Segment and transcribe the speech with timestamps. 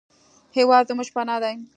[0.57, 1.55] هېواد زموږ پناه دی